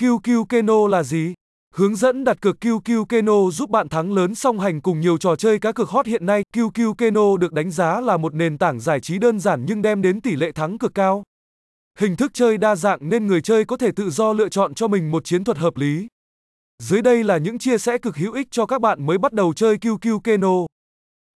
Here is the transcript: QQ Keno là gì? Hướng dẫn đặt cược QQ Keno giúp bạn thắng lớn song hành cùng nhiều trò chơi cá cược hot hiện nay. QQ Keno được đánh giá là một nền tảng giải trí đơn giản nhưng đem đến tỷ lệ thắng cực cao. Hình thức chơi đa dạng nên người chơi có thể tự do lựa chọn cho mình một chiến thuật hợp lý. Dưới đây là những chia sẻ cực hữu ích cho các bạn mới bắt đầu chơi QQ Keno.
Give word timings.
QQ 0.00 0.44
Keno 0.44 0.88
là 0.88 1.02
gì? 1.02 1.34
Hướng 1.74 1.96
dẫn 1.96 2.24
đặt 2.24 2.40
cược 2.40 2.64
QQ 2.64 3.04
Keno 3.04 3.50
giúp 3.50 3.70
bạn 3.70 3.88
thắng 3.88 4.12
lớn 4.12 4.34
song 4.34 4.60
hành 4.60 4.80
cùng 4.80 5.00
nhiều 5.00 5.18
trò 5.18 5.36
chơi 5.36 5.58
cá 5.58 5.72
cược 5.72 5.88
hot 5.88 6.06
hiện 6.06 6.26
nay. 6.26 6.42
QQ 6.54 6.94
Keno 6.94 7.36
được 7.36 7.52
đánh 7.52 7.70
giá 7.70 8.00
là 8.00 8.16
một 8.16 8.34
nền 8.34 8.58
tảng 8.58 8.80
giải 8.80 9.00
trí 9.00 9.18
đơn 9.18 9.40
giản 9.40 9.64
nhưng 9.66 9.82
đem 9.82 10.02
đến 10.02 10.20
tỷ 10.20 10.36
lệ 10.36 10.52
thắng 10.52 10.78
cực 10.78 10.94
cao. 10.94 11.22
Hình 11.98 12.16
thức 12.16 12.30
chơi 12.34 12.58
đa 12.58 12.76
dạng 12.76 13.08
nên 13.08 13.26
người 13.26 13.40
chơi 13.40 13.64
có 13.64 13.76
thể 13.76 13.90
tự 13.96 14.10
do 14.10 14.32
lựa 14.32 14.48
chọn 14.48 14.74
cho 14.74 14.88
mình 14.88 15.10
một 15.10 15.24
chiến 15.24 15.44
thuật 15.44 15.58
hợp 15.58 15.76
lý. 15.76 16.06
Dưới 16.82 17.02
đây 17.02 17.24
là 17.24 17.38
những 17.38 17.58
chia 17.58 17.78
sẻ 17.78 17.98
cực 17.98 18.16
hữu 18.16 18.32
ích 18.32 18.48
cho 18.50 18.66
các 18.66 18.80
bạn 18.80 19.06
mới 19.06 19.18
bắt 19.18 19.32
đầu 19.32 19.54
chơi 19.54 19.76
QQ 19.76 20.18
Keno. 20.18 20.66